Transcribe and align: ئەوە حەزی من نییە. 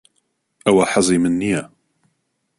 ئەوە 0.65 0.83
حەزی 0.91 1.17
من 1.23 1.33
نییە. 1.41 1.63